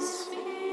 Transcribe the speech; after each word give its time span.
Spirit. 0.00 0.67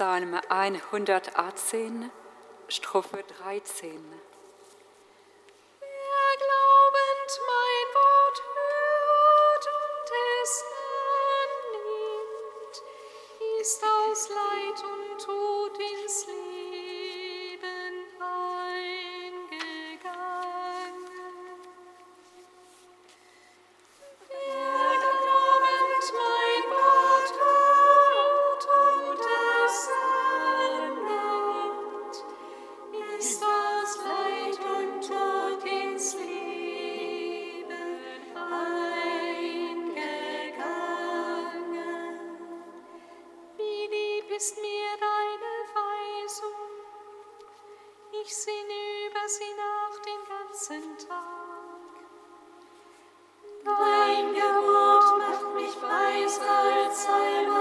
Psalm 0.00 0.32
118, 0.48 2.10
Strophe 2.68 3.22
13. 3.22 4.29
Ich 48.22 48.36
sinne 48.36 49.08
über 49.08 49.28
sie 49.28 49.54
nach 49.56 49.98
den 50.04 50.22
ganzen 50.28 50.98
Tag. 51.08 51.40
Dein 53.64 54.34
Gebot 54.34 55.18
macht 55.18 55.54
mich 55.54 55.74
weiser 55.80 56.50
als 56.50 57.04
Salbe. 57.04 57.59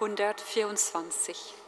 124. 0.00 1.59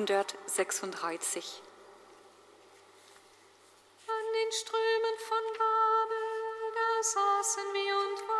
136. 0.00 1.62
An 4.06 4.32
den 4.32 4.52
Strömen 4.52 5.16
von 5.28 5.44
Babel, 5.58 6.72
da 6.74 7.02
saßen 7.02 7.74
wir 7.74 7.96
und 7.96 8.28
waren. 8.28 8.39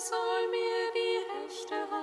soll 0.00 0.48
mir 0.48 0.92
die 0.94 1.44
Rechte 1.44 1.74
haben. 1.90 1.99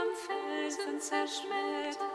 am 0.00 0.08
Felsen 0.26 1.00
zerschmettert. 1.00 2.13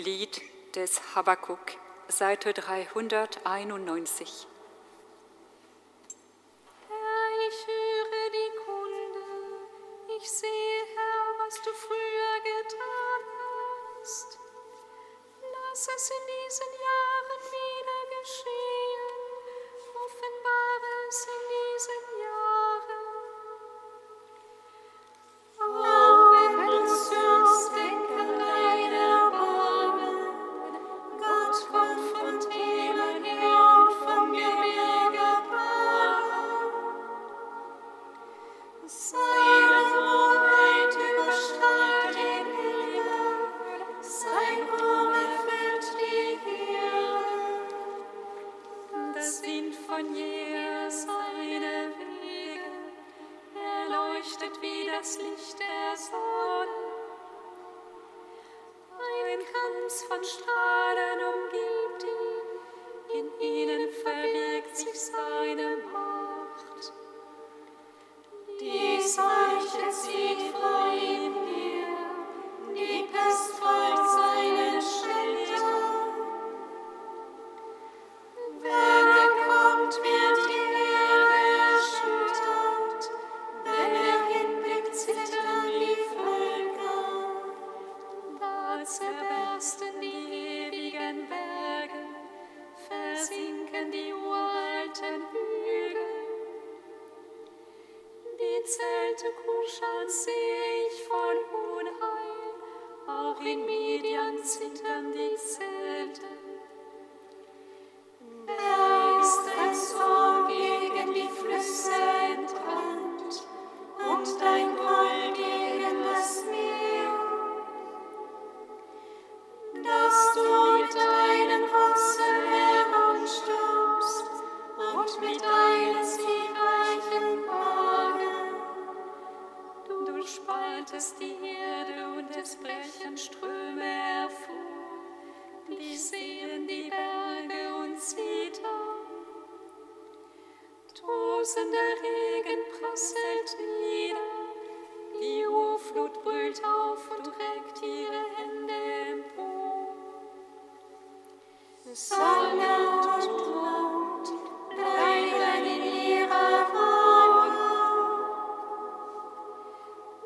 Lied 0.00 0.40
des 0.74 1.02
Habakkuk, 1.14 1.76
Seite 2.08 2.54
391. 2.54 4.48
leuchtet 54.30 54.62
wie 54.62 54.86
das 54.86 55.16
Licht 55.18 55.58
der 55.58 55.96
Sonne. 55.96 56.70
Ein 58.98 59.40
Kranz 59.40 60.04
von 60.08 60.22
Strahlen 60.22 61.18
umgibt 61.34 61.79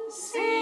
Sie 0.08 0.53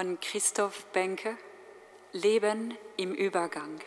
Von 0.00 0.18
Christoph 0.18 0.86
Benke 0.94 1.36
Leben 2.12 2.74
im 2.96 3.12
Übergang. 3.12 3.80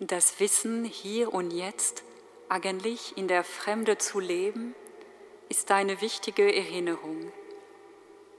Das 0.00 0.38
Wissen 0.38 0.84
hier 0.84 1.32
und 1.32 1.50
jetzt, 1.50 2.04
eigentlich 2.50 3.16
in 3.16 3.26
der 3.26 3.42
Fremde 3.42 3.96
zu 3.96 4.20
leben, 4.20 4.74
ist 5.48 5.70
eine 5.70 6.02
wichtige 6.02 6.54
Erinnerung. 6.54 7.32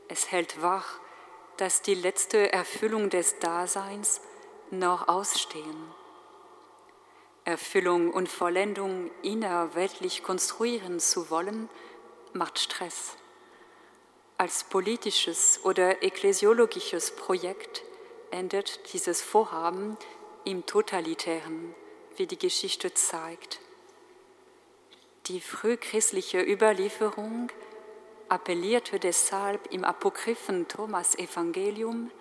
Es 0.09 0.31
hält 0.31 0.61
wach, 0.61 0.99
dass 1.57 1.81
die 1.81 1.95
letzte 1.95 2.53
Erfüllung 2.53 3.09
des 3.09 3.39
Daseins 3.39 4.21
noch 4.69 5.07
ausstehen. 5.07 5.91
Erfüllung 7.45 8.11
und 8.13 8.29
Vollendung 8.29 9.09
innerweltlich 9.23 10.21
konstruieren 10.21 10.99
zu 10.99 11.31
wollen, 11.31 11.67
macht 12.33 12.59
Stress. 12.59 13.17
Als 14.39 14.65
politisches 14.65 15.61
oder 15.63 16.03
ekklesiologisches 16.03 17.15
Projekt 17.15 17.83
endet 18.29 18.93
dieses 18.93 19.19
Vorhaben 19.23 19.97
im 20.43 20.63
Totalitären, 20.67 21.73
wie 22.17 22.27
die 22.27 22.37
Geschichte 22.37 22.93
zeigt. 22.93 23.59
Die 25.25 25.41
frühchristliche 25.41 26.39
Überlieferung 26.39 27.49
appellierte 28.29 28.99
deshalb 28.99 29.73
im 29.73 29.83
apokryphen 29.83 30.67
Thomas 30.67 31.15
Evangelium, 31.17 32.11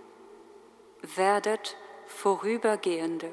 werdet 1.03 1.77
Vorübergehende. 2.07 3.31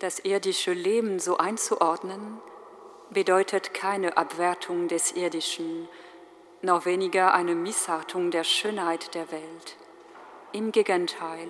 Das 0.00 0.18
irdische 0.18 0.72
Leben 0.72 1.20
so 1.20 1.36
einzuordnen, 1.36 2.40
bedeutet 3.10 3.74
keine 3.74 4.16
Abwertung 4.16 4.88
des 4.88 5.12
Irdischen, 5.12 5.88
noch 6.66 6.84
weniger 6.84 7.32
eine 7.32 7.54
Missachtung 7.54 8.30
der 8.30 8.44
Schönheit 8.44 9.14
der 9.14 9.30
Welt. 9.30 9.76
Im 10.52 10.72
Gegenteil, 10.72 11.48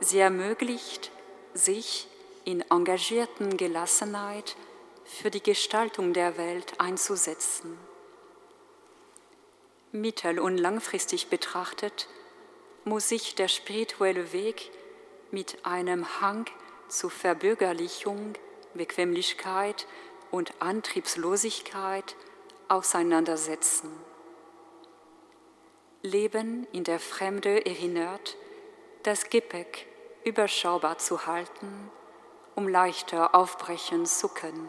sie 0.00 0.20
ermöglicht, 0.20 1.10
sich 1.52 2.08
in 2.44 2.62
engagierten 2.70 3.56
Gelassenheit 3.56 4.56
für 5.04 5.30
die 5.30 5.42
Gestaltung 5.42 6.12
der 6.12 6.38
Welt 6.38 6.74
einzusetzen. 6.78 7.76
Mittel- 9.92 10.40
und 10.40 10.58
langfristig 10.58 11.28
betrachtet 11.28 12.08
muss 12.84 13.08
sich 13.08 13.34
der 13.34 13.48
spirituelle 13.48 14.32
Weg 14.32 14.70
mit 15.30 15.64
einem 15.64 16.20
Hang 16.20 16.46
zu 16.88 17.08
Verbürgerlichung, 17.08 18.34
Bequemlichkeit 18.74 19.86
und 20.30 20.52
Antriebslosigkeit 20.60 22.16
auseinandersetzen. 22.68 24.03
Leben 26.04 26.66
in 26.70 26.84
der 26.84 27.00
Fremde 27.00 27.64
erinnert, 27.64 28.36
das 29.04 29.30
Gepäck 29.30 29.86
überschaubar 30.22 30.98
zu 30.98 31.26
halten, 31.26 31.90
um 32.54 32.68
leichter 32.68 33.34
aufbrechen 33.34 34.04
zu 34.04 34.28
können. 34.28 34.68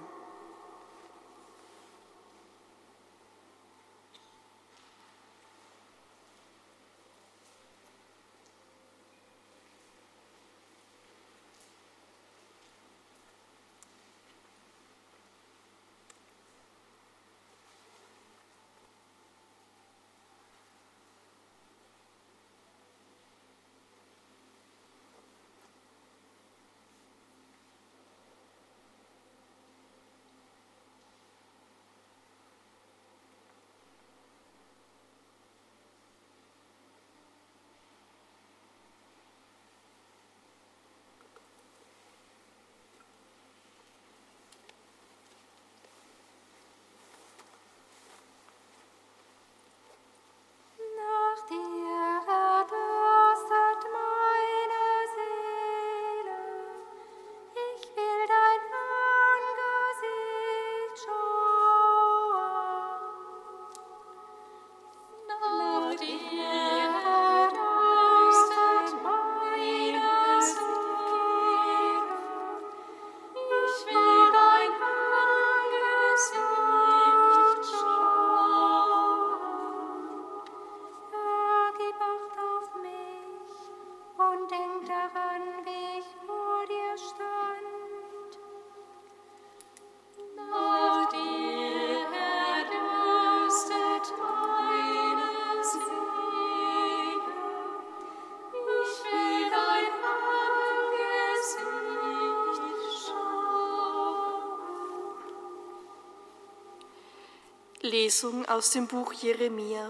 Lesung 108.06 108.46
aus 108.46 108.70
dem 108.70 108.86
Buch 108.86 109.13
Jeremia. 109.13 109.89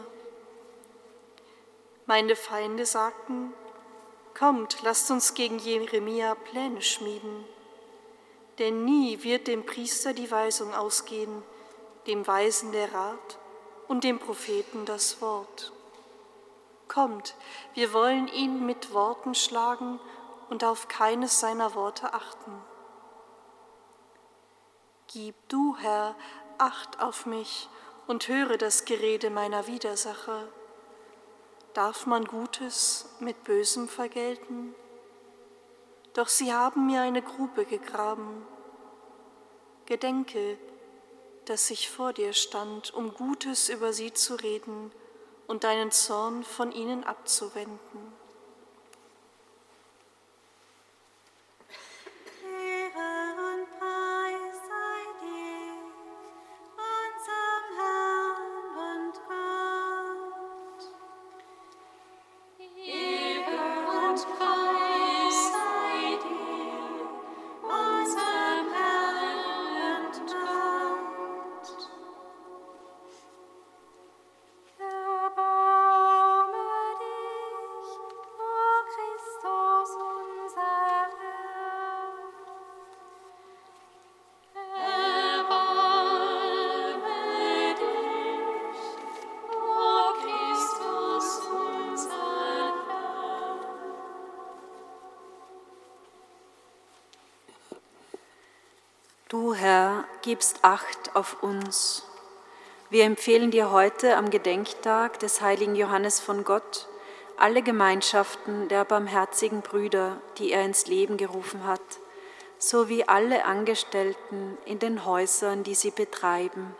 Meine 2.06 2.38
Feinde 2.38 2.86
sagten, 2.86 3.54
Kommt, 4.39 4.82
lasst 4.84 5.12
uns 5.12 5.34
gegen 5.34 5.60
Jeremia 5.60 6.34
Pläne 6.36 6.82
schmieden. 6.82 7.43
Denn 8.58 8.86
nie 8.86 9.21
wird 9.21 9.47
dem 9.47 9.65
Priester 9.65 10.13
die 10.13 10.32
Weisung 10.32 10.73
ausgehen, 10.73 11.43
dem 12.08 12.25
Weisen 12.25 12.71
der 12.71 12.93
Rat 12.93 13.38
und 13.89 14.06
dem 14.06 14.17
Propheten 14.17 14.86
das 14.86 15.19
Wort. 15.19 15.73
Kommt, 16.88 17.36
wir 17.73 17.91
wollen 17.91 18.30
ihn 18.30 18.65
mit 18.65 18.93
Worten 18.93 19.36
schlagen 19.36 19.99
und 20.49 20.63
auf 20.63 20.88
keines 20.88 21.41
seiner 21.41 21.75
Worte 21.75 22.13
achten. 22.13 22.62
Gib 25.12 25.36
du, 25.49 25.75
Herr, 25.75 26.15
Acht 26.58 27.01
auf 27.01 27.25
mich 27.25 27.67
und 28.07 28.27
höre 28.27 28.57
das 28.57 28.85
Gerede 28.85 29.29
meiner 29.29 29.67
Widersacher. 29.67 30.47
Darf 31.73 32.05
man 32.05 32.25
Gutes 32.25 33.09
mit 33.19 33.43
Bösem 33.43 33.87
vergelten? 33.87 34.73
Doch 36.13 36.29
sie 36.29 36.53
haben 36.53 36.85
mir 36.85 37.01
eine 37.01 37.21
Grube 37.21 37.65
gegraben. 37.65 38.45
Gedenke, 39.85 40.57
dass 41.45 41.69
ich 41.69 41.89
vor 41.89 42.13
dir 42.13 42.33
stand, 42.33 42.93
um 42.93 43.13
Gutes 43.13 43.69
über 43.69 43.93
sie 43.93 44.13
zu 44.13 44.35
reden 44.35 44.91
und 45.47 45.63
deinen 45.63 45.91
Zorn 45.91 46.43
von 46.43 46.71
ihnen 46.71 47.03
abzuwenden. 47.03 48.14
Gibst 100.25 100.63
Acht 100.63 101.15
auf 101.15 101.43
uns. 101.43 102.03
Wir 102.89 103.03
empfehlen 103.03 103.51
dir 103.51 103.69
heute 103.69 104.17
am 104.17 104.31
Gedenktag 104.31 105.19
des 105.19 105.39
heiligen 105.39 105.75
Johannes 105.75 106.19
von 106.19 106.43
Gott 106.43 106.88
alle 107.38 107.61
Gemeinschaften 107.61 108.67
der 108.67 108.85
barmherzigen 108.85 109.61
Brüder, 109.61 110.19
die 110.39 110.51
er 110.51 110.65
ins 110.65 110.88
Leben 110.88 111.17
gerufen 111.17 111.67
hat, 111.67 111.81
sowie 112.57 113.03
alle 113.03 113.45
Angestellten 113.45 114.57
in 114.65 114.79
den 114.79 115.05
Häusern, 115.05 115.61
die 115.61 115.75
sie 115.75 115.91
betreiben. 115.91 116.75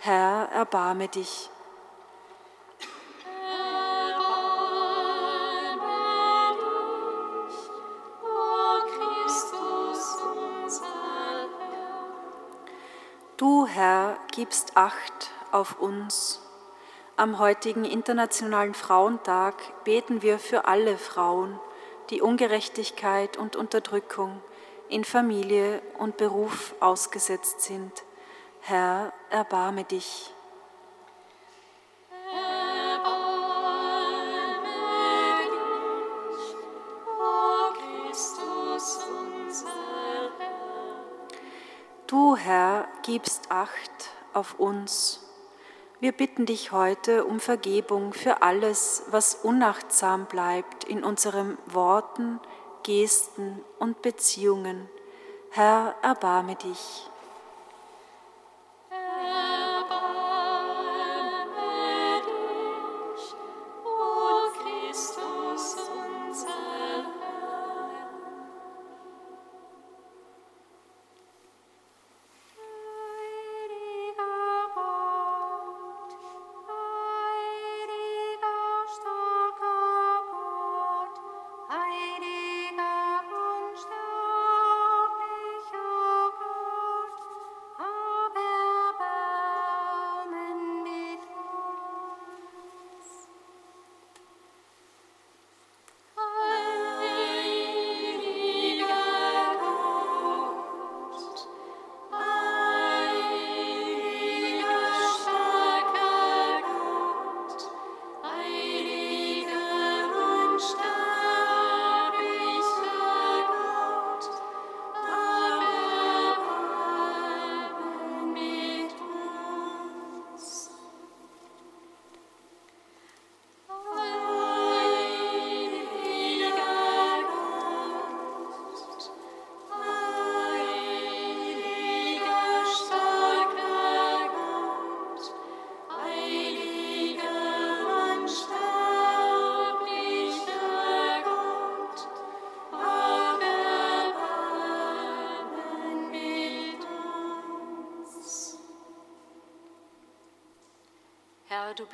Herr, 0.00 0.48
erbarme 0.52 1.06
dich. 1.06 1.50
Herr, 13.78 14.18
gibst 14.32 14.76
Acht 14.76 15.30
auf 15.52 15.78
uns. 15.78 16.42
Am 17.14 17.38
heutigen 17.38 17.84
Internationalen 17.84 18.74
Frauentag 18.74 19.54
beten 19.84 20.20
wir 20.20 20.40
für 20.40 20.64
alle 20.64 20.98
Frauen, 20.98 21.60
die 22.10 22.20
Ungerechtigkeit 22.20 23.36
und 23.36 23.54
Unterdrückung 23.54 24.42
in 24.88 25.04
Familie 25.04 25.80
und 25.96 26.16
Beruf 26.16 26.74
ausgesetzt 26.80 27.60
sind. 27.60 27.92
Herr, 28.62 29.12
erbarme 29.30 29.84
dich. 29.84 30.34
Du, 42.08 42.34
Herr, 42.34 42.88
gibst 43.08 43.50
Acht 43.50 44.10
auf 44.34 44.60
uns. 44.60 45.26
Wir 45.98 46.12
bitten 46.12 46.44
dich 46.44 46.72
heute 46.72 47.24
um 47.24 47.40
Vergebung 47.40 48.12
für 48.12 48.42
alles, 48.42 49.04
was 49.10 49.34
unachtsam 49.34 50.26
bleibt 50.26 50.84
in 50.84 51.02
unseren 51.02 51.56
Worten, 51.64 52.38
Gesten 52.82 53.64
und 53.78 54.02
Beziehungen. 54.02 54.90
Herr, 55.52 55.94
erbarme 56.02 56.56
dich. 56.56 57.08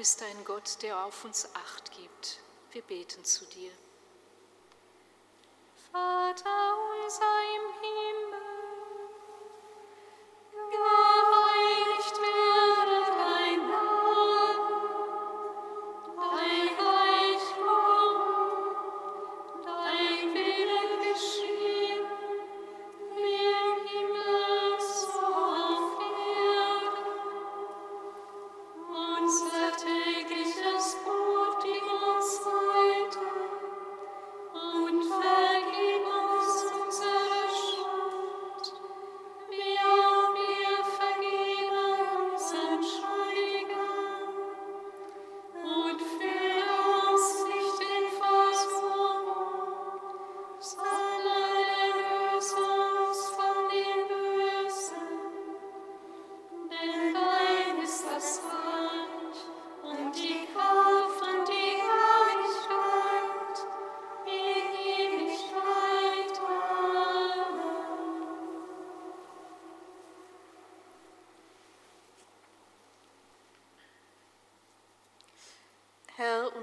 Bist 0.04 0.22
ein 0.22 0.44
Gott, 0.44 0.82
der 0.82 1.02
auf 1.02 1.24
uns 1.24 1.48
acht 1.54 1.90
gibt. 1.92 2.38
Wir 2.72 2.82
beten 2.82 3.24
zu 3.24 3.46
dir. 3.46 3.70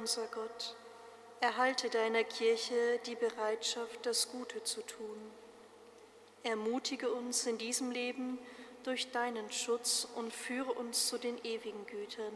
Unser 0.01 0.25
Gott, 0.29 0.75
erhalte 1.41 1.87
deiner 1.91 2.23
Kirche 2.23 2.99
die 3.05 3.13
Bereitschaft, 3.13 4.03
das 4.03 4.31
Gute 4.31 4.63
zu 4.63 4.81
tun. 4.81 5.31
Ermutige 6.41 7.11
uns 7.11 7.45
in 7.45 7.59
diesem 7.59 7.91
Leben 7.91 8.39
durch 8.81 9.11
deinen 9.11 9.51
Schutz 9.51 10.07
und 10.15 10.33
führe 10.33 10.71
uns 10.71 11.07
zu 11.07 11.19
den 11.19 11.37
ewigen 11.45 11.85
Gütern. 11.85 12.33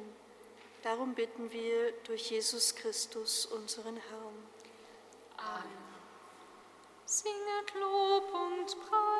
Darum 0.83 1.15
bitten 1.15 1.51
wir 1.51 1.91
durch 2.03 2.29
Jesus 2.29 2.75
Christus, 2.75 3.47
unseren 3.47 3.97
Herrn. 3.97 4.47
Amen. 5.37 5.95
Singet 7.07 7.73
Lob 7.73 8.31
und 8.31 8.79
Preis. 8.87 9.14